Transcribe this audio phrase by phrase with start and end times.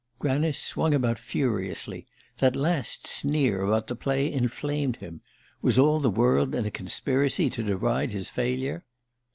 [0.17, 2.07] Granice swung about furiously
[2.39, 5.21] that last sneer about the play inflamed him.
[5.61, 8.83] Was all the world in a conspiracy to deride his failure?